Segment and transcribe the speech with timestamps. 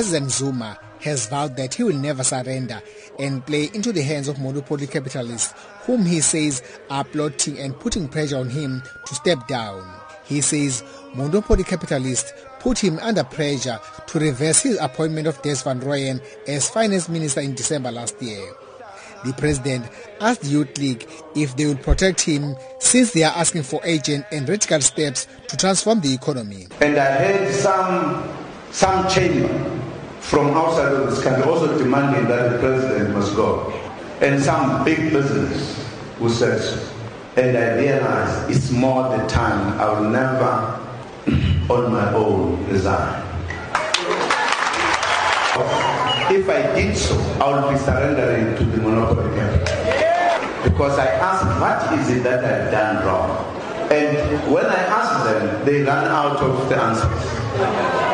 [0.00, 2.80] President Zuma has vowed that he will never surrender
[3.18, 8.08] and play into the hands of monopoly capitalists whom he says are plotting and putting
[8.08, 9.86] pressure on him to step down.
[10.24, 10.82] He says
[11.14, 16.70] monopoly capitalists put him under pressure to reverse his appointment of Des van Rooyen as
[16.70, 18.54] finance minister in December last year.
[19.26, 19.84] The president
[20.18, 24.24] asked the Youth League if they would protect him since they are asking for urgent
[24.32, 26.68] and radical steps to transform the economy.
[26.80, 28.34] And I heard some,
[28.70, 29.79] some chamber
[30.20, 33.72] from outside of this country also demanding that the president must go.
[34.20, 35.80] And some big business
[36.18, 36.60] who said.
[37.36, 40.78] And I realized it's more the time I will never
[41.72, 43.22] on my own resign.
[46.30, 49.30] If I did so, I would be surrendering to the monopoly.
[50.62, 53.44] Because I asked, what is it that I've done wrong?
[53.90, 58.09] And when I asked them, they ran out of the answers.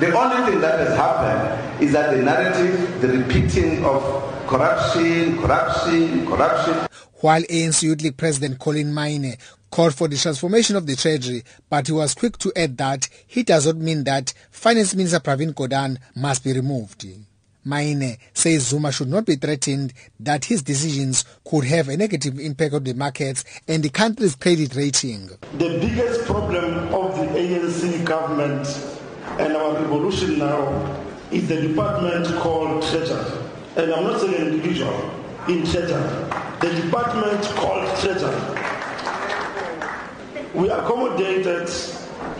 [0.00, 4.02] The only thing that has happened is that the narrative, the repeating of
[4.48, 6.88] corruption, corruption, corruption.
[7.20, 9.36] While ANC Youth League President Collen Maine
[9.70, 13.42] called for the transformation of the Treasury, but he was quick to add that he
[13.44, 17.06] does not mean that Finance Minister Pravin Gordhan must be removed.
[17.64, 22.74] Maine says Zuma should not be threatened that his decisions could have a negative impact
[22.74, 25.28] on the markets and the country's credit rating.
[25.58, 28.66] The biggest problem of the ANC government
[29.38, 30.68] and our revolution now
[31.30, 33.40] is the department called Treasury.
[33.76, 35.10] And I'm not saying individual,
[35.48, 36.30] in Treasury.
[36.60, 38.40] The department called Treasury.
[40.54, 41.68] We accommodated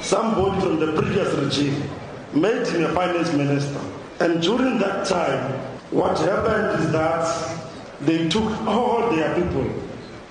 [0.00, 1.90] somebody from the previous regime,
[2.32, 3.80] made him a finance minister.
[4.20, 5.52] And during that time,
[5.90, 7.60] what happened is that
[8.02, 9.64] they took all their people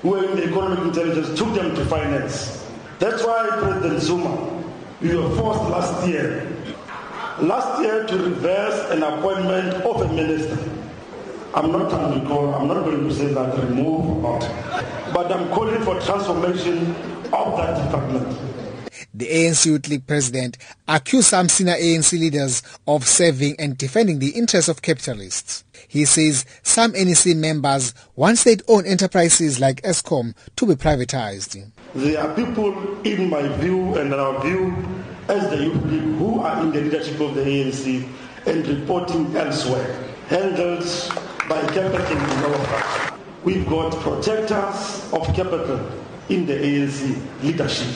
[0.02, 2.66] who were in the economic intelligence, took them to finance.
[3.00, 4.64] That's why President Zuma,
[5.02, 6.48] we were forced last year,
[7.42, 10.58] last year to reverse an appointment of a minister.
[11.56, 14.40] I'm not trying to call, I'm not going to say that remove, or,
[15.14, 16.96] but I'm calling for transformation
[17.32, 18.38] of that department.
[19.16, 24.32] The ANC Youth League president accused some senior ANC leaders of serving and defending the
[24.32, 25.64] interests of capitalists.
[25.88, 31.64] He says some NEC members want state-owned enterprises like Eskom to be privatized.
[31.94, 34.74] There are people, in my view and our view,
[35.28, 38.08] as the Youth League, who are in the leadership of the ANC
[38.46, 39.98] and reporting elsewhere,
[40.28, 40.84] handled
[41.50, 43.14] by capital in our
[43.44, 45.92] We've got protectors of capital
[46.30, 47.94] in the ANC leadership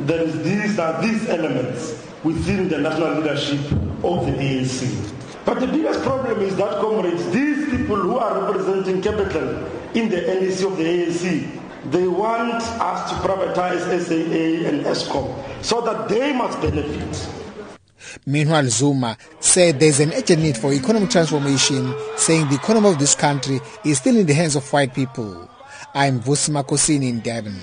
[0.00, 3.60] there is these are these elements within the national leadership
[4.04, 5.12] of the ANC.
[5.44, 9.64] But the biggest problem is that, comrades, these people who are representing capital
[9.94, 11.48] in the NEC of the ANC,
[11.90, 15.32] they want us to privatize SAA and Eskom
[15.64, 17.28] so that they must benefit.
[18.24, 23.14] Meanwhile, Zuma said there's an urgent need for economic transformation, saying the economy of this
[23.14, 25.50] country is still in the hands of white people.
[25.94, 27.56] I'm Vusi Makhosini in Durban.